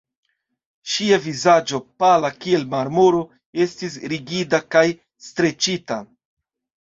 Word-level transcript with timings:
Ŝia 0.93 1.17
vizaĝo, 1.25 1.79
pala 2.03 2.31
kiel 2.45 2.65
marmoro, 2.71 3.19
estis 3.67 3.99
rigida 4.15 4.63
kaj 4.77 4.85
streĉita. 5.29 6.01